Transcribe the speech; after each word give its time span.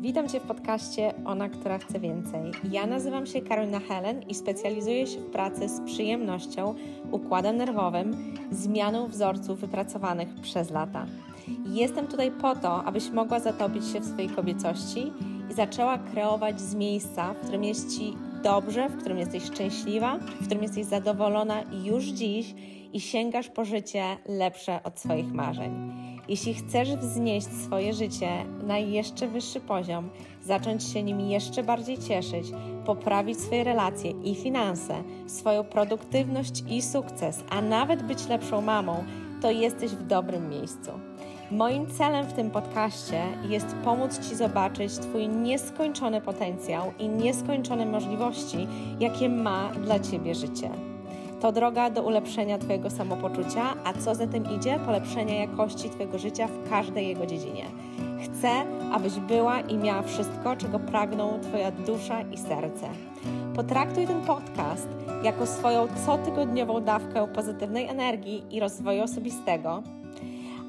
Witam 0.00 0.28
Cię 0.28 0.40
w 0.40 0.42
podcaście 0.42 1.14
Ona, 1.24 1.48
która 1.48 1.78
chce 1.78 2.00
więcej. 2.00 2.52
Ja 2.70 2.86
nazywam 2.86 3.26
się 3.26 3.40
Karolina 3.40 3.80
Helen 3.80 4.22
i 4.28 4.34
specjalizuję 4.34 5.06
się 5.06 5.20
w 5.20 5.30
pracy 5.30 5.68
z 5.68 5.80
przyjemnością, 5.80 6.74
układem 7.10 7.56
nerwowym, 7.56 8.34
zmianą 8.50 9.08
wzorców 9.08 9.60
wypracowanych 9.60 10.28
przez 10.42 10.70
lata. 10.70 11.06
Jestem 11.66 12.06
tutaj 12.06 12.30
po 12.30 12.56
to, 12.56 12.84
abyś 12.84 13.10
mogła 13.10 13.40
zatopić 13.40 13.86
się 13.86 14.00
w 14.00 14.06
swojej 14.06 14.28
kobiecości 14.30 15.12
i 15.50 15.54
zaczęła 15.54 15.98
kreować 15.98 16.60
z 16.60 16.74
miejsca, 16.74 17.34
w 17.34 17.40
którym 17.40 17.64
jest 17.64 17.98
Ci 17.98 18.14
dobrze, 18.42 18.88
w 18.88 18.96
którym 18.96 19.18
jesteś 19.18 19.44
szczęśliwa, 19.44 20.18
w 20.18 20.44
którym 20.44 20.62
jesteś 20.62 20.84
zadowolona 20.84 21.62
już 21.84 22.04
dziś 22.04 22.54
i 22.92 23.00
sięgasz 23.00 23.48
po 23.48 23.64
życie 23.64 24.02
lepsze 24.28 24.82
od 24.82 25.00
swoich 25.00 25.32
marzeń. 25.32 25.92
Jeśli 26.28 26.54
chcesz 26.54 26.96
wznieść 26.96 27.46
swoje 27.46 27.92
życie 27.92 28.28
na 28.66 28.78
jeszcze 28.78 29.28
wyższy 29.28 29.60
poziom, 29.60 30.08
zacząć 30.44 30.84
się 30.84 31.02
nim 31.02 31.20
jeszcze 31.20 31.62
bardziej 31.62 31.98
cieszyć, 31.98 32.46
poprawić 32.86 33.40
swoje 33.40 33.64
relacje 33.64 34.10
i 34.10 34.34
finanse, 34.34 35.02
swoją 35.26 35.64
produktywność 35.64 36.64
i 36.68 36.82
sukces, 36.82 37.44
a 37.50 37.62
nawet 37.62 38.02
być 38.02 38.28
lepszą 38.28 38.60
mamą, 38.60 39.04
to 39.42 39.50
jesteś 39.50 39.90
w 39.90 40.06
dobrym 40.06 40.48
miejscu. 40.48 40.90
Moim 41.50 41.86
celem 41.86 42.26
w 42.26 42.32
tym 42.32 42.50
podcaście 42.50 43.22
jest 43.48 43.66
pomóc 43.84 44.28
Ci 44.28 44.36
zobaczyć 44.36 44.92
Twój 44.98 45.28
nieskończony 45.28 46.20
potencjał 46.20 46.92
i 46.98 47.08
nieskończone 47.08 47.86
możliwości, 47.86 48.66
jakie 49.00 49.28
ma 49.28 49.70
dla 49.84 49.98
Ciebie 49.98 50.34
życie. 50.34 50.87
To 51.40 51.52
droga 51.52 51.90
do 51.90 52.02
ulepszenia 52.02 52.58
Twojego 52.58 52.90
samopoczucia, 52.90 53.74
a 53.84 53.92
co 53.92 54.14
za 54.14 54.26
tym 54.26 54.44
idzie, 54.56 54.78
polepszenia 54.86 55.34
jakości 55.34 55.90
Twojego 55.90 56.18
życia 56.18 56.46
w 56.46 56.70
każdej 56.70 57.08
jego 57.08 57.26
dziedzinie. 57.26 57.64
Chcę, 58.24 58.50
abyś 58.92 59.12
była 59.12 59.60
i 59.60 59.76
miała 59.76 60.02
wszystko, 60.02 60.56
czego 60.56 60.78
pragną 60.78 61.40
Twoja 61.42 61.70
dusza 61.70 62.22
i 62.22 62.36
serce. 62.36 62.88
Potraktuj 63.56 64.06
ten 64.06 64.20
podcast 64.20 64.88
jako 65.22 65.46
swoją 65.46 65.88
cotygodniową 66.06 66.80
dawkę 66.80 67.28
pozytywnej 67.34 67.86
energii 67.86 68.44
i 68.50 68.60
rozwoju 68.60 69.02
osobistego, 69.02 69.82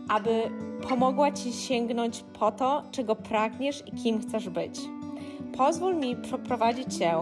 aby 0.09 0.42
pomogła 0.90 1.31
Ci 1.31 1.53
sięgnąć 1.53 2.23
po 2.40 2.52
to, 2.52 2.84
czego 2.92 3.16
pragniesz 3.16 3.84
i 3.88 3.92
kim 3.92 4.22
chcesz 4.22 4.50
być. 4.50 4.80
Pozwól 5.58 5.95
mi 5.95 6.16
przeprowadzić 6.16 6.97
Cię 6.97 7.14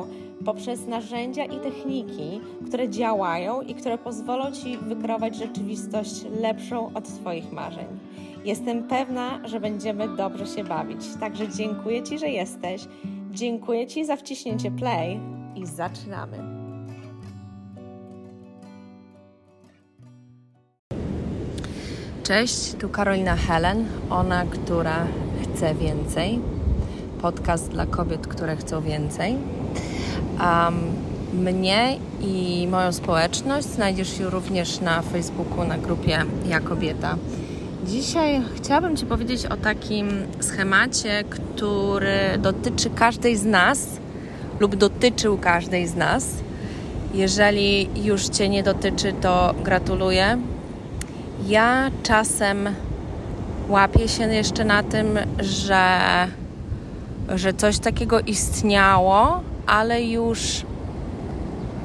poprzez 0.46 0.88
narzędzia 0.88 1.46
i 1.46 1.60
techniki, 1.60 2.42
które 2.68 2.90
działają 2.90 3.62
i 3.62 3.76
które 3.76 3.98
pozwolą 3.98 4.52
Ci 4.52 4.78
wykreować 4.78 5.36
rzeczywistość 5.36 6.26
lepszą 6.42 6.94
od 6.94 7.06
Twoich 7.06 7.52
marzeń. 7.52 7.88
Jestem 8.46 8.84
pewna, 8.84 9.48
że 9.48 9.60
będziemy 9.60 10.16
dobrze 10.16 10.48
się 10.48 10.64
bawić. 10.64 11.00
Także 11.20 11.50
dziękuję 11.50 12.04
Ci, 12.04 12.20
że 12.20 12.30
jesteś. 12.30 12.88
Dziękuję 13.32 13.88
Ci 13.88 14.06
za 14.06 14.16
wciśnięcie 14.16 14.72
play 14.72 15.20
i 15.56 15.66
zaczynamy. 15.66 16.38
Cześć, 22.24 22.74
tu 22.74 22.90
Karolina 22.90 23.36
Helen, 23.36 23.86
ona, 24.10 24.46
która 24.46 25.08
chce 25.44 25.76
więcej. 25.76 26.40
Podcast 27.22 27.70
dla 27.70 27.86
kobiet, 27.86 28.28
które 28.28 28.56
chcą 28.56 28.82
więcej. 28.82 29.38
Um, 30.40 31.08
mnie 31.34 31.98
i 32.22 32.68
moją 32.72 32.92
społeczność 32.92 33.68
znajdziesz 33.68 34.20
również 34.20 34.80
na 34.80 35.02
Facebooku 35.02 35.64
na 35.64 35.78
grupie 35.78 36.26
Ja 36.48 36.60
Kobieta. 36.60 37.18
Dzisiaj 37.86 38.42
chciałabym 38.56 38.98
Ci 38.98 39.06
powiedzieć 39.06 39.46
o 39.46 39.58
takim 39.58 40.10
schemacie, 40.40 41.24
który 41.30 42.38
dotyczy 42.40 42.90
każdej 42.90 43.36
z 43.36 43.46
nas 43.46 43.88
lub 44.60 44.76
dotyczył 44.76 45.38
każdej 45.38 45.88
z 45.88 45.96
nas. 45.96 46.28
Jeżeli 47.14 47.90
już 48.06 48.28
Cię 48.28 48.50
nie 48.50 48.64
dotyczy, 48.64 49.14
to 49.22 49.53
gratuluję. 49.64 50.38
Ja 51.47 51.92
czasem 52.03 52.70
łapię 53.70 54.08
się 54.08 54.24
jeszcze 54.34 54.66
na 54.66 54.84
tym, 54.84 55.20
że, 55.40 55.97
że 57.36 57.53
coś 57.53 57.80
takiego 57.80 58.20
istniało, 58.20 59.42
ale 59.67 60.03
już, 60.03 60.61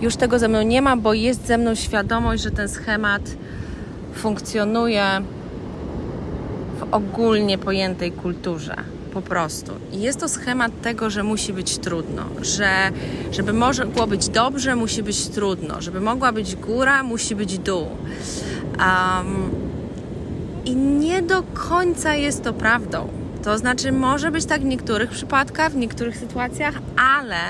już 0.01 0.17
tego 0.17 0.39
ze 0.39 0.49
mną 0.49 0.63
nie 0.63 0.83
ma, 0.83 0.97
bo 0.97 1.15
jest 1.15 1.47
ze 1.47 1.59
mną 1.59 1.75
świadomość, 1.75 2.43
że 2.43 2.51
ten 2.51 2.69
schemat 2.69 3.23
funkcjonuje 4.15 5.05
w 6.79 6.95
ogólnie 6.95 7.59
pojętej 7.59 8.13
kulturze. 8.13 8.77
Po 9.15 9.23
prostu. 9.23 9.73
I 9.93 10.01
jest 10.01 10.21
to 10.21 10.29
schemat 10.29 10.73
tego, 10.83 11.11
że 11.11 11.23
musi 11.23 11.53
być 11.53 11.79
trudno, 11.79 12.23
że 12.43 12.69
żeby 13.33 13.53
mogło 13.53 14.07
być 14.07 14.29
dobrze, 14.29 14.77
musi 14.77 15.03
być 15.03 15.29
trudno, 15.29 15.81
żeby 15.81 16.01
mogła 16.01 16.33
być 16.33 16.57
góra, 16.57 17.03
musi 17.03 17.35
być 17.37 17.59
dół. 17.59 17.87
Um, 18.79 19.51
I 20.65 20.77
nie 20.77 21.23
do 21.23 21.43
końca 21.43 22.15
jest 22.15 22.45
to 22.45 22.53
prawdą. 22.53 23.22
To 23.45 23.59
znaczy, 23.59 23.93
może 23.93 24.31
być 24.31 24.45
tak 24.45 24.61
w 24.61 24.65
niektórych 24.65 25.11
przypadkach, 25.11 25.73
w 25.73 25.77
niektórych 25.77 26.17
sytuacjach, 26.17 26.75
ale 26.97 27.41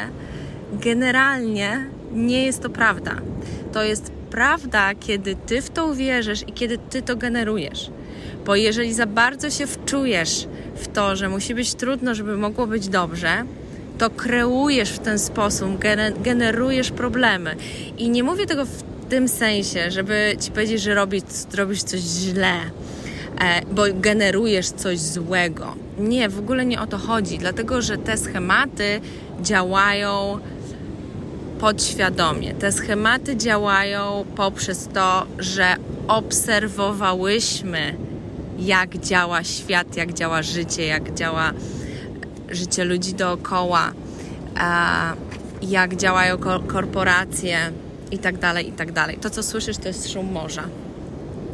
generalnie 0.72 1.86
nie 2.12 2.46
jest 2.46 2.62
to 2.62 2.70
prawda. 2.70 3.14
To 3.72 3.82
jest 3.82 4.12
prawda, 4.30 4.94
kiedy 5.00 5.36
ty 5.46 5.62
w 5.62 5.70
to 5.70 5.86
uwierzysz 5.86 6.42
i 6.46 6.52
kiedy 6.52 6.78
ty 6.78 7.02
to 7.02 7.16
generujesz. 7.16 7.90
Bo 8.46 8.56
jeżeli 8.56 8.94
za 8.94 9.06
bardzo 9.06 9.50
się 9.50 9.66
wczujesz 9.66 10.46
w 10.76 10.88
to, 10.88 11.16
że 11.16 11.28
musi 11.28 11.54
być 11.54 11.74
trudno, 11.74 12.14
żeby 12.14 12.36
mogło 12.36 12.66
być 12.66 12.88
dobrze, 12.88 13.44
to 13.98 14.10
kreujesz 14.10 14.90
w 14.90 14.98
ten 14.98 15.18
sposób, 15.18 15.70
generujesz 16.22 16.90
problemy. 16.90 17.56
I 17.98 18.10
nie 18.10 18.22
mówię 18.22 18.46
tego 18.46 18.64
w 18.64 18.82
tym 19.08 19.28
sensie, 19.28 19.90
żeby 19.90 20.36
ci 20.40 20.50
powiedzieć, 20.50 20.82
że 20.82 20.94
robisz, 20.94 21.22
robisz 21.54 21.82
coś 21.82 22.00
źle, 22.00 22.52
bo 23.72 23.82
generujesz 23.94 24.68
coś 24.68 24.98
złego. 24.98 25.74
Nie, 25.98 26.28
w 26.28 26.38
ogóle 26.38 26.66
nie 26.66 26.80
o 26.80 26.86
to 26.86 26.98
chodzi, 26.98 27.38
dlatego 27.38 27.82
że 27.82 27.98
te 27.98 28.16
schematy 28.16 29.00
działają 29.42 30.38
podświadomie. 31.60 32.54
Te 32.54 32.72
schematy 32.72 33.36
działają 33.36 34.24
poprzez 34.36 34.88
to, 34.94 35.26
że 35.38 35.76
obserwowałyśmy, 36.08 37.94
jak 38.58 38.98
działa 38.98 39.44
świat, 39.44 39.96
jak 39.96 40.12
działa 40.12 40.42
życie, 40.42 40.86
jak 40.86 41.14
działa 41.14 41.52
życie 42.50 42.84
ludzi 42.84 43.14
dookoła, 43.14 43.92
jak 45.62 45.96
działają 45.96 46.38
korporacje 46.66 47.58
i 48.10 48.18
tak 48.18 48.38
dalej, 48.38 48.68
i 48.68 48.72
tak. 48.72 48.92
To, 49.20 49.30
co 49.30 49.42
słyszysz, 49.42 49.76
to 49.76 49.88
jest 49.88 50.12
szum 50.12 50.32
morza, 50.32 50.62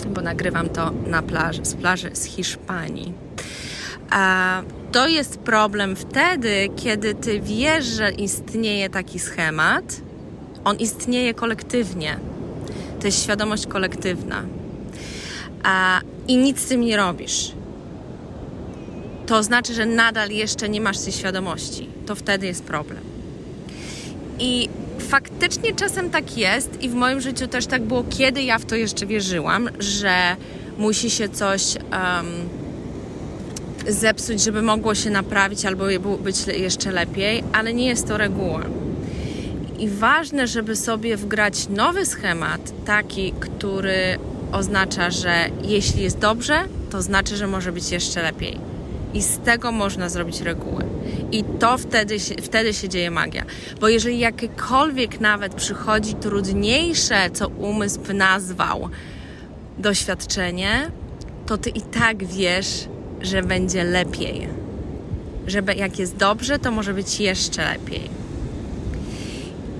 bo 0.08 0.20
nagrywam 0.20 0.69
to 0.69 0.91
na 1.06 1.22
plaży, 1.22 1.64
z 1.64 1.74
plaży 1.74 2.10
z 2.12 2.24
Hiszpanii. 2.24 3.12
To 4.92 5.08
jest 5.08 5.38
problem 5.38 5.96
wtedy, 5.96 6.69
kiedy 6.76 7.14
ty 7.14 7.41
wiesz, 7.41 7.84
że 7.84 8.10
istnieje 8.10 8.91
taki 8.91 9.19
schemat, 9.19 10.00
on 10.64 10.76
istnieje 10.76 11.34
kolektywnie. 11.34 12.19
To 13.00 13.06
jest 13.06 13.22
świadomość 13.22 13.66
kolektywna. 13.66 14.42
A, 15.62 16.00
I 16.28 16.36
nic 16.36 16.60
z 16.60 16.66
tym 16.66 16.80
nie 16.80 16.96
robisz. 16.96 17.52
To 19.26 19.42
znaczy, 19.42 19.75
że 19.75 19.86
nadal 19.86 20.30
jeszcze 20.30 20.69
nie 20.69 20.80
masz 20.80 20.98
tej 20.98 21.12
świadomości. 21.12 21.88
To 22.06 22.14
wtedy 22.14 22.46
jest 22.46 22.64
problem. 22.64 23.02
I 24.38 24.69
faktycznie 24.98 25.75
czasem 25.75 26.10
tak 26.10 26.38
jest, 26.38 26.82
i 26.82 26.88
w 26.88 26.94
moim 26.94 27.20
życiu 27.20 27.48
też 27.48 27.66
tak 27.66 27.82
było, 27.82 28.04
kiedy 28.10 28.42
ja 28.42 28.59
w 28.59 28.64
to 28.64 28.76
jeszcze 28.76 29.06
wierzyłam, 29.06 29.69
że 29.78 30.36
musi 30.78 31.10
się 31.10 31.28
coś. 31.28 31.75
Um, 31.75 32.59
zepsuć, 33.88 34.42
żeby 34.42 34.62
mogło 34.62 34.94
się 34.94 35.10
naprawić 35.10 35.64
albo 35.64 35.84
być 36.19 36.47
jeszcze 36.47 36.93
lepiej, 36.93 37.44
ale 37.52 37.75
nie 37.75 37.87
jest 37.87 38.08
to 38.08 38.19
reguła. 38.19 38.62
I 39.78 39.88
ważne, 39.88 40.46
żeby 40.46 40.76
sobie 40.76 41.17
wgrać 41.17 41.69
nowy 41.69 42.06
schemat, 42.06 42.84
taki, 42.84 43.32
który 43.40 44.19
oznacza, 44.52 45.11
że 45.11 45.32
jeśli 45.62 46.02
jest 46.02 46.19
dobrze, 46.19 46.64
to 46.90 47.02
znaczy, 47.02 47.37
że 47.37 47.46
może 47.46 47.72
być 47.72 47.90
jeszcze 47.90 48.22
lepiej. 48.22 48.68
I 49.14 49.22
z 49.22 49.38
tego 49.38 49.72
można 49.72 50.08
zrobić 50.08 50.40
regułę. 50.40 50.84
I 51.32 51.44
to 51.44 51.78
wtedy 51.78 52.20
się, 52.20 52.34
wtedy 52.34 52.75
się 52.75 52.88
dzieje 52.88 53.10
magia. 53.10 53.44
Bo 53.81 53.88
jeżeli 53.88 54.19
jakiekolwiek 54.19 55.20
nawet 55.20 55.55
przychodzi 55.55 56.14
trudniejsze, 56.14 57.31
co 57.31 57.49
umysł 57.49 58.00
nazwał, 58.14 58.88
doświadczenie, 59.78 60.90
to 61.46 61.58
ty 61.58 61.70
i 61.70 61.81
tak 61.81 62.25
wiesz, 62.25 62.88
że 63.20 63.43
będzie 63.43 63.84
lepiej. 63.84 64.49
Że 65.46 65.62
jak 65.76 65.99
jest 65.99 66.16
dobrze, 66.16 66.58
to 66.58 66.70
może 66.70 66.94
być 66.94 67.20
jeszcze 67.20 67.64
lepiej. 67.64 68.10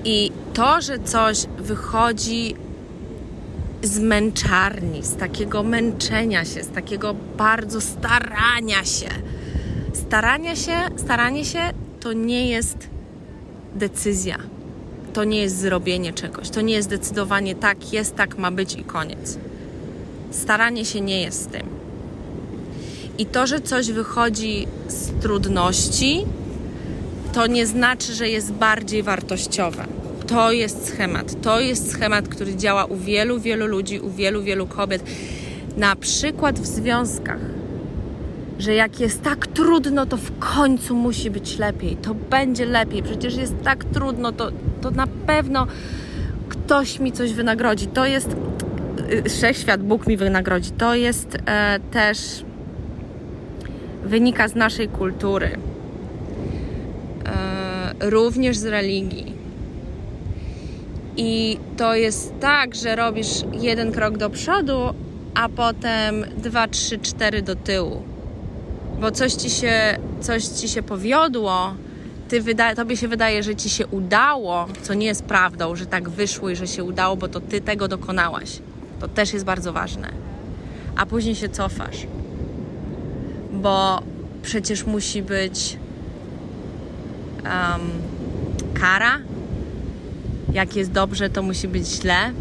I 0.05 0.33
to, 0.55 0.81
że 0.81 0.99
coś 0.99 1.47
wychodzi 1.59 2.55
z 3.83 3.99
męczarni, 3.99 5.03
z 5.03 5.17
takiego 5.17 5.63
męczenia 5.63 6.45
się, 6.45 6.65
z 6.65 6.69
takiego 6.69 7.15
bardzo 7.37 7.81
starania 7.81 8.85
się, 8.85 9.09
Staranie 10.09 10.57
się, 10.57 10.77
staranie 10.97 11.45
się 11.45 11.61
to 12.01 12.13
nie 12.13 12.49
jest 12.49 12.89
decyzja. 13.75 14.39
To 15.13 15.25
nie 15.25 15.41
jest 15.41 15.59
zrobienie 15.59 16.13
czegoś. 16.13 16.51
To 16.51 16.61
nie 16.61 16.75
jest 16.75 16.89
decydowanie 16.89 17.55
tak 17.55 17.93
jest, 17.93 18.17
tak 18.17 18.39
ma 18.39 18.51
być 18.51 18.75
i 18.75 18.85
koniec. 18.85 19.39
Staranie 20.31 20.85
się 20.85 21.01
nie 21.01 21.23
jest 21.23 21.51
tym. 21.51 21.67
I 23.19 23.27
to, 23.27 23.47
że 23.47 23.61
coś 23.61 23.91
wychodzi 23.91 24.67
z 24.89 25.23
trudności, 25.23 26.25
to 27.33 27.47
nie 27.47 27.67
znaczy, 27.67 28.15
że 28.15 28.29
jest 28.29 28.53
bardziej 28.53 29.03
wartościowe. 29.03 29.87
To 30.29 30.53
jest 30.53 30.87
schemat. 30.89 31.43
To 31.43 31.61
jest 31.61 31.91
schemat, 31.91 32.29
który 32.29 32.57
działa 32.57 32.85
u 32.85 32.97
wielu, 32.97 33.41
wielu 33.41 33.67
ludzi, 33.67 34.01
u 34.01 34.11
wielu, 34.11 34.43
wielu 34.43 34.67
kobiet. 34.67 35.03
Na 35.77 35.97
przykład 35.97 36.61
w 36.61 36.67
związkach, 36.67 37.41
że 38.59 38.75
jak 38.75 39.01
jest 39.01 39.23
tak 39.23 39.47
trudno, 39.47 40.07
to 40.07 40.17
w 40.17 40.39
końcu 40.39 40.95
musi 40.95 41.31
być 41.31 41.59
lepiej. 41.59 41.97
To 41.97 42.15
będzie 42.15 42.67
lepiej. 42.67 43.03
Przecież 43.03 43.37
jest 43.37 43.55
tak 43.65 43.85
trudno, 43.85 44.33
to, 44.33 44.51
to 44.81 44.91
na 44.91 45.07
pewno 45.07 45.67
ktoś 46.49 47.01
mi 47.01 47.13
coś 47.13 47.33
wynagrodzi. 47.33 47.87
To 47.87 48.07
jest 48.07 48.37
y, 49.13 49.31
wszechświat, 49.31 49.83
Bóg 49.83 50.07
mi 50.07 50.17
wynagrodzi. 50.17 50.71
To 50.71 50.95
jest 50.95 51.39
e, 51.47 51.81
też 51.91 52.19
wynika 54.05 54.49
z 54.49 54.55
naszej 54.55 54.89
kultury, 54.89 55.51
e, 57.27 58.11
również 58.11 58.57
z 58.57 58.65
religii. 58.65 59.28
I 61.21 61.59
to 61.77 61.95
jest 61.95 62.33
tak, 62.41 62.75
że 62.75 62.97
robisz 62.97 63.29
jeden 63.53 63.93
krok 63.93 64.17
do 64.17 64.31
przodu, 64.31 64.79
a 65.35 65.49
potem 65.49 66.25
dwa, 66.37 66.69
trzy, 66.69 66.99
cztery 66.99 67.43
do 67.43 67.57
tyłu. 67.57 68.03
Bo 69.01 69.11
coś 69.11 69.33
ci 69.33 69.51
się, 69.51 69.99
coś 70.21 70.45
ci 70.45 70.69
się 70.69 70.83
powiodło, 70.83 71.75
ty 72.29 72.43
wyda- 72.43 72.75
tobie 72.75 72.97
się 72.97 73.09
wydaje, 73.09 73.43
że 73.43 73.57
ci 73.57 73.71
się 73.71 73.87
udało, 73.87 74.67
co 74.83 74.95
nie 74.95 75.07
jest 75.07 75.25
prawdą, 75.25 75.77
że 75.77 75.87
tak 75.87 76.09
wyszło 76.09 76.51
i 76.51 76.57
że 76.57 76.67
się 76.67 76.85
udało, 76.85 77.17
bo 77.17 77.29
to 77.29 77.41
ty 77.41 77.61
tego 77.61 77.89
dokonałaś. 77.89 78.59
To 79.01 79.09
też 79.09 79.33
jest 79.33 79.45
bardzo 79.45 79.73
ważne. 79.73 80.09
A 80.97 81.07
później 81.07 81.35
się 81.35 81.49
cofasz 81.49 82.07
bo 83.53 84.03
przecież 84.43 84.87
musi 84.87 85.23
być 85.23 85.77
um, 87.45 87.81
kara. 88.81 89.19
Jak 90.53 90.77
jest 90.77 90.93
dobrze, 90.93 91.31
to 91.31 91.43
musi 91.43 91.69
być 91.69 91.87
źle. 91.87 92.33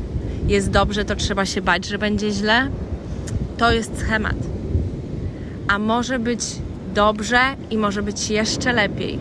Jest 0.47 0.71
dobrze, 0.71 1.05
to 1.05 1.15
trzeba 1.15 1.45
się 1.45 1.61
bać, 1.61 1.85
że 1.85 1.97
będzie 1.97 2.31
źle. 2.31 2.69
To 3.57 3.71
jest 3.71 3.99
schemat. 3.99 4.35
A 5.67 5.79
może 5.79 6.19
być 6.19 6.41
dobrze 6.95 7.39
i 7.71 7.77
może 7.77 8.03
być 8.03 8.29
jeszcze 8.29 8.73
lepiej. 8.73 9.19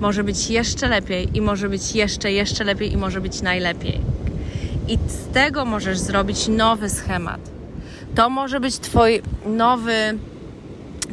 Może 0.00 0.24
być 0.24 0.50
jeszcze 0.50 0.88
lepiej 0.88 1.28
i 1.34 1.40
może 1.40 1.68
być 1.68 1.94
jeszcze, 1.94 2.32
jeszcze 2.32 2.64
lepiej 2.64 2.92
i 2.92 2.96
może 2.96 3.20
być 3.20 3.42
najlepiej. 3.42 4.00
I 4.88 4.98
z 5.08 5.32
tego 5.34 5.64
możesz 5.64 5.98
zrobić 5.98 6.48
nowy 6.48 6.90
schemat. 6.90 7.40
To 8.14 8.30
może 8.30 8.60
być 8.60 8.78
Twój 8.78 9.22
nowy 9.46 10.18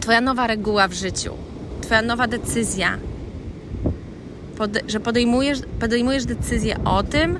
Twoja 0.01 0.21
nowa 0.21 0.47
reguła 0.47 0.87
w 0.87 0.93
życiu, 0.93 1.33
Twoja 1.81 2.01
nowa 2.01 2.27
decyzja, 2.27 2.97
pod, 4.61 4.71
że 4.87 4.99
podejmujesz, 4.99 5.59
podejmujesz 5.79 6.25
decyzję 6.25 6.83
o 6.85 7.03
tym, 7.03 7.39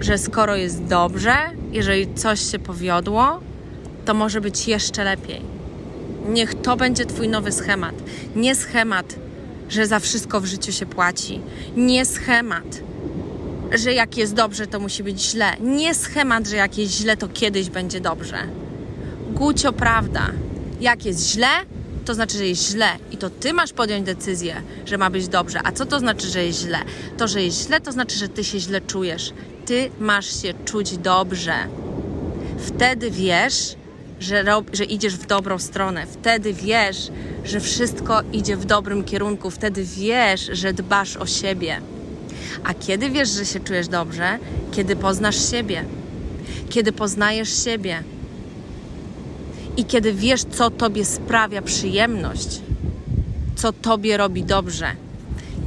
że 0.00 0.18
skoro 0.18 0.56
jest 0.56 0.84
dobrze, 0.84 1.34
jeżeli 1.72 2.14
coś 2.14 2.50
się 2.50 2.58
powiodło, 2.58 3.40
to 4.04 4.14
może 4.14 4.40
być 4.40 4.68
jeszcze 4.68 5.04
lepiej. 5.04 5.40
Niech 6.28 6.54
to 6.54 6.76
będzie 6.76 7.06
Twój 7.06 7.28
nowy 7.28 7.52
schemat. 7.52 7.94
Nie 8.36 8.54
schemat, 8.54 9.14
że 9.68 9.86
za 9.86 9.98
wszystko 10.00 10.40
w 10.40 10.44
życiu 10.44 10.72
się 10.72 10.86
płaci. 10.86 11.40
Nie 11.76 12.04
schemat, 12.04 12.80
że 13.74 13.92
jak 13.92 14.16
jest 14.16 14.34
dobrze, 14.34 14.66
to 14.66 14.80
musi 14.80 15.02
być 15.02 15.22
źle. 15.22 15.52
Nie 15.60 15.94
schemat, 15.94 16.48
że 16.48 16.56
jak 16.56 16.78
jest 16.78 16.92
źle, 16.92 17.16
to 17.16 17.28
kiedyś 17.28 17.70
będzie 17.70 18.00
dobrze. 18.00 18.36
Gucio 19.30 19.72
prawda. 19.72 20.30
Jak 20.80 21.04
jest 21.04 21.32
źle, 21.32 21.48
to 22.08 22.14
znaczy, 22.14 22.38
że 22.38 22.46
jest 22.46 22.70
źle 22.70 22.86
i 23.10 23.16
to 23.16 23.30
ty 23.30 23.52
masz 23.52 23.72
podjąć 23.72 24.06
decyzję, 24.06 24.62
że 24.86 24.98
ma 24.98 25.10
być 25.10 25.28
dobrze. 25.28 25.60
A 25.64 25.72
co 25.72 25.86
to 25.86 25.98
znaczy, 25.98 26.26
że 26.26 26.44
jest 26.44 26.60
źle? 26.60 26.78
To, 27.16 27.28
że 27.28 27.42
jest 27.42 27.66
źle, 27.66 27.80
to 27.80 27.92
znaczy, 27.92 28.18
że 28.18 28.28
ty 28.28 28.44
się 28.44 28.60
źle 28.60 28.80
czujesz. 28.80 29.32
Ty 29.66 29.90
masz 30.00 30.42
się 30.42 30.54
czuć 30.64 30.98
dobrze. 30.98 31.54
Wtedy 32.58 33.10
wiesz, 33.10 33.74
że, 34.20 34.44
że 34.72 34.84
idziesz 34.84 35.16
w 35.16 35.26
dobrą 35.26 35.58
stronę. 35.58 36.06
Wtedy 36.06 36.52
wiesz, 36.52 37.10
że 37.44 37.60
wszystko 37.60 38.22
idzie 38.32 38.56
w 38.56 38.64
dobrym 38.64 39.04
kierunku. 39.04 39.50
Wtedy 39.50 39.84
wiesz, 39.84 40.50
że 40.52 40.72
dbasz 40.72 41.16
o 41.16 41.26
siebie. 41.26 41.80
A 42.64 42.74
kiedy 42.74 43.10
wiesz, 43.10 43.28
że 43.28 43.46
się 43.46 43.60
czujesz 43.60 43.88
dobrze? 43.88 44.38
Kiedy 44.72 44.96
poznasz 44.96 45.50
siebie. 45.50 45.84
Kiedy 46.68 46.92
poznajesz 46.92 47.64
siebie 47.64 48.02
i 49.78 49.84
kiedy 49.84 50.12
wiesz, 50.12 50.44
co 50.44 50.70
tobie 50.70 51.04
sprawia 51.04 51.62
przyjemność, 51.62 52.60
co 53.56 53.72
tobie 53.72 54.16
robi 54.16 54.44
dobrze, 54.44 54.86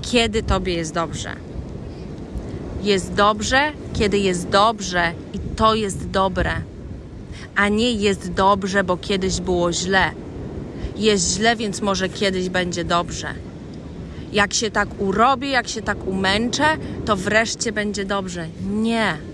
kiedy 0.02 0.44
tobie 0.44 0.74
jest 0.74 0.94
dobrze. 0.94 1.36
Jest 2.84 3.14
dobrze, 3.14 3.72
kiedy 3.94 4.18
jest 4.18 4.50
dobrze 4.50 5.14
i 5.34 5.40
to 5.56 5.76
jest 5.76 6.10
dobre, 6.10 6.52
a 7.56 7.70
nie 7.70 7.92
jest 7.92 8.32
dobrze, 8.32 8.84
bo 8.84 8.98
kiedyś 8.98 9.42
było 9.42 9.74
źle. 9.74 10.12
Jest 10.98 11.36
źle, 11.36 11.56
więc 11.56 11.82
może 11.82 12.10
kiedyś 12.10 12.50
będzie 12.50 12.84
dobrze. 12.84 13.28
Jak 14.34 14.54
się 14.54 14.72
tak 14.72 14.90
urobię, 15.02 15.50
jak 15.50 15.68
się 15.68 15.82
tak 15.82 16.08
umęczę, 16.08 16.66
to 17.06 17.16
wreszcie 17.16 17.72
będzie 17.72 18.06
dobrze. 18.06 18.48
Nie 18.72 19.31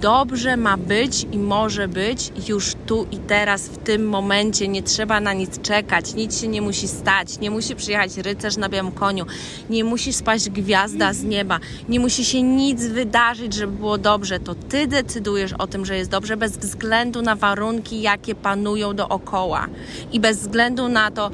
dobrze 0.00 0.56
ma 0.56 0.76
być 0.76 1.26
i 1.32 1.38
może 1.38 1.88
być 1.88 2.32
już 2.48 2.74
tu 2.86 3.06
i 3.12 3.16
teraz, 3.16 3.68
w 3.68 3.78
tym 3.78 4.08
momencie. 4.08 4.68
Nie 4.68 4.82
trzeba 4.82 5.20
na 5.20 5.32
nic 5.32 5.60
czekać, 5.60 6.14
nic 6.14 6.40
się 6.40 6.48
nie 6.48 6.62
musi 6.62 6.88
stać, 6.88 7.38
nie 7.38 7.50
musi 7.50 7.76
przyjechać 7.76 8.16
rycerz 8.16 8.56
na 8.56 8.68
białym 8.68 8.92
koniu, 8.92 9.26
nie 9.70 9.84
musi 9.84 10.12
spaść 10.12 10.50
gwiazda 10.50 11.12
z 11.12 11.24
nieba, 11.24 11.58
nie 11.88 12.00
musi 12.00 12.24
się 12.24 12.42
nic 12.42 12.86
wydarzyć, 12.86 13.54
żeby 13.54 13.72
było 13.72 13.98
dobrze. 13.98 14.40
To 14.40 14.54
ty 14.54 14.86
decydujesz 14.86 15.52
o 15.52 15.66
tym, 15.66 15.86
że 15.86 15.96
jest 15.96 16.10
dobrze, 16.10 16.36
bez 16.36 16.56
względu 16.56 17.22
na 17.22 17.36
warunki, 17.36 18.00
jakie 18.00 18.34
panują 18.34 18.94
dookoła 18.94 19.66
i 20.12 20.20
bez 20.20 20.38
względu 20.38 20.88
na 20.88 21.10
to, 21.10 21.30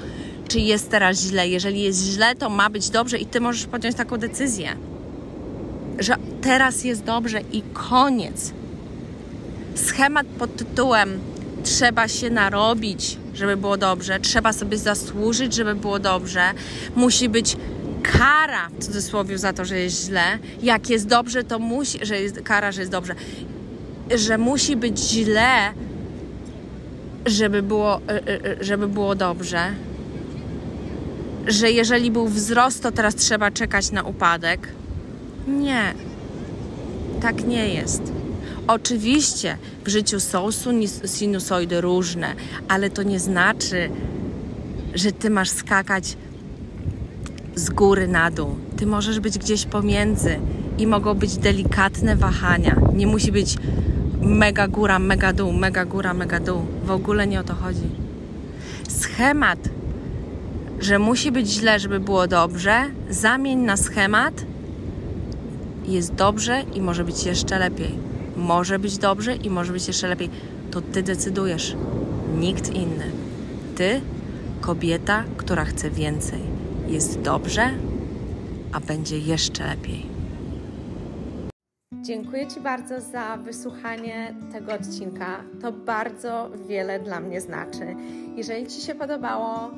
czy 0.48 0.60
jest 0.60 0.90
teraz 0.90 1.20
źle. 1.20 1.48
Jeżeli 1.48 1.82
jest 1.82 2.04
źle, 2.04 2.34
to 2.34 2.50
ma 2.50 2.70
być 2.70 2.90
dobrze 2.90 3.18
i 3.18 3.26
ty 3.26 3.40
możesz 3.40 3.66
podjąć 3.66 3.96
taką 3.96 4.16
decyzję 4.16 4.76
że 5.98 6.16
teraz 6.40 6.84
jest 6.84 7.04
dobrze 7.04 7.40
i 7.52 7.62
koniec. 7.72 8.52
Schemat 9.74 10.26
pod 10.26 10.56
tytułem 10.56 11.18
trzeba 11.62 12.08
się 12.08 12.30
narobić, 12.30 13.18
żeby 13.34 13.56
było 13.56 13.76
dobrze, 13.76 14.20
trzeba 14.20 14.52
sobie 14.52 14.78
zasłużyć, 14.78 15.54
żeby 15.54 15.74
było 15.74 15.98
dobrze, 15.98 16.42
musi 16.96 17.28
być 17.28 17.56
kara 18.02 18.68
w 18.68 18.84
cudzysłowie 18.84 19.38
za 19.38 19.52
to, 19.52 19.64
że 19.64 19.78
jest 19.78 20.06
źle. 20.06 20.38
Jak 20.62 20.90
jest 20.90 21.06
dobrze, 21.06 21.44
to 21.44 21.58
musi, 21.58 21.98
że 22.02 22.20
jest 22.20 22.42
kara, 22.42 22.72
że 22.72 22.80
jest 22.80 22.92
dobrze. 22.92 23.14
Że 24.14 24.38
musi 24.38 24.76
być 24.76 24.98
źle, 24.98 25.72
żeby 27.26 27.62
było, 27.62 28.00
e, 28.08 28.10
e, 28.10 28.44
e, 28.60 28.64
żeby 28.64 28.88
było 28.88 29.14
dobrze. 29.14 29.74
Że 31.46 31.70
jeżeli 31.70 32.10
był 32.10 32.28
wzrost, 32.28 32.82
to 32.82 32.92
teraz 32.92 33.14
trzeba 33.14 33.50
czekać 33.50 33.90
na 33.90 34.02
upadek 34.02 34.68
nie, 35.46 35.94
tak 37.20 37.46
nie 37.46 37.68
jest. 37.68 38.12
Oczywiście 38.66 39.58
w 39.84 39.88
życiu 39.88 40.20
są 40.20 40.48
sinusoidy 41.06 41.80
różne, 41.80 42.34
ale 42.68 42.90
to 42.90 43.02
nie 43.02 43.20
znaczy, 43.20 43.90
że 44.94 45.12
ty 45.12 45.30
masz 45.30 45.50
skakać 45.50 46.16
z 47.54 47.70
góry 47.70 48.08
na 48.08 48.30
dół. 48.30 48.56
Ty 48.76 48.86
możesz 48.86 49.20
być 49.20 49.38
gdzieś 49.38 49.64
pomiędzy 49.64 50.38
i 50.78 50.86
mogą 50.86 51.14
być 51.14 51.36
delikatne 51.36 52.16
wahania. 52.16 52.76
Nie 52.94 53.06
musi 53.06 53.32
być 53.32 53.56
mega 54.20 54.68
góra, 54.68 54.98
mega 54.98 55.32
dół, 55.32 55.52
mega 55.52 55.84
góra, 55.84 56.14
mega 56.14 56.40
dół. 56.40 56.62
W 56.84 56.90
ogóle 56.90 57.26
nie 57.26 57.40
o 57.40 57.44
to 57.44 57.54
chodzi. 57.54 57.90
Schemat, 58.88 59.58
że 60.80 60.98
musi 60.98 61.32
być 61.32 61.48
źle, 61.48 61.80
żeby 61.80 62.00
było 62.00 62.26
dobrze, 62.26 62.84
zamień 63.10 63.58
na 63.58 63.76
schemat, 63.76 64.44
jest 65.86 66.14
dobrze 66.14 66.62
i 66.74 66.80
może 66.80 67.04
być 67.04 67.24
jeszcze 67.24 67.58
lepiej. 67.58 67.98
Może 68.36 68.78
być 68.78 68.98
dobrze 68.98 69.36
i 69.36 69.50
może 69.50 69.72
być 69.72 69.86
jeszcze 69.86 70.08
lepiej. 70.08 70.30
To 70.70 70.80
ty 70.80 71.02
decydujesz, 71.02 71.76
nikt 72.38 72.74
inny. 72.74 73.10
Ty, 73.76 74.00
kobieta, 74.60 75.24
która 75.36 75.64
chce 75.64 75.90
więcej. 75.90 76.40
Jest 76.88 77.20
dobrze, 77.20 77.70
a 78.72 78.80
będzie 78.80 79.18
jeszcze 79.18 79.66
lepiej. 79.66 80.06
Dziękuję 82.02 82.46
Ci 82.46 82.60
bardzo 82.60 83.00
za 83.00 83.36
wysłuchanie 83.36 84.34
tego 84.52 84.72
odcinka. 84.72 85.40
To 85.62 85.72
bardzo 85.72 86.50
wiele 86.68 87.00
dla 87.00 87.20
mnie 87.20 87.40
znaczy. 87.40 87.96
Jeżeli 88.36 88.66
Ci 88.66 88.80
się 88.80 88.94
podobało, 88.94 89.70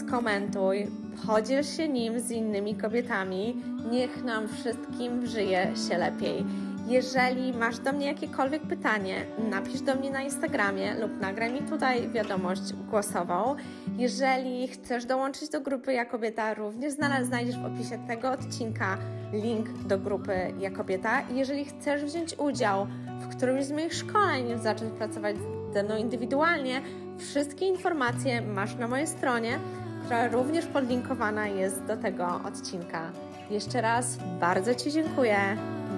skomentuj, 0.00 0.86
podziel 1.26 1.64
się 1.64 1.88
nim 1.88 2.20
z 2.20 2.30
innymi 2.30 2.74
kobietami. 2.74 3.56
Niech 3.90 4.24
nam 4.24 4.48
wszystkim 4.48 5.26
żyje 5.26 5.72
się 5.88 5.98
lepiej. 5.98 6.44
Jeżeli 6.88 7.52
masz 7.52 7.78
do 7.78 7.92
mnie 7.92 8.06
jakiekolwiek 8.06 8.62
pytanie, 8.62 9.26
napisz 9.50 9.80
do 9.80 9.94
mnie 9.94 10.10
na 10.10 10.22
Instagramie 10.22 10.94
lub 10.94 11.20
nagraj 11.20 11.52
mi 11.52 11.60
tutaj 11.60 12.08
wiadomość 12.10 12.72
głosową. 12.90 13.56
Jeżeli 13.96 14.68
chcesz 14.68 15.04
dołączyć 15.04 15.48
do 15.48 15.60
grupy 15.60 15.92
Ja 15.92 16.04
Kobieta, 16.04 16.54
również 16.54 16.92
znajdziesz 17.22 17.58
w 17.58 17.64
opisie 17.64 17.98
tego 18.06 18.30
odcinka 18.30 18.98
link 19.32 19.68
do 19.86 19.98
grupy 19.98 20.32
Ja 20.60 20.70
Kobieta. 20.70 21.22
Jeżeli 21.34 21.64
chcesz 21.64 22.04
wziąć 22.04 22.38
udział 22.38 22.86
w 23.20 23.36
którymś 23.36 23.64
z 23.64 23.72
moich 23.72 23.94
szkoleń, 23.94 24.58
zacząć 24.62 24.92
pracować 24.92 25.36
ze 25.72 25.82
mną 25.82 25.96
indywidualnie, 25.96 26.82
wszystkie 27.18 27.66
informacje 27.66 28.42
masz 28.42 28.74
na 28.74 28.88
mojej 28.88 29.06
stronie, 29.06 29.58
która 30.06 30.28
również 30.28 30.66
podlinkowana 30.66 31.46
jest 31.46 31.84
do 31.84 31.96
tego 31.96 32.40
odcinka. 32.44 33.10
Jeszcze 33.50 33.80
raz 33.80 34.18
bardzo 34.40 34.74
Ci 34.74 34.92
dziękuję 34.92 35.38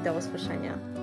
i 0.00 0.04
do 0.04 0.12
usłyszenia. 0.12 0.97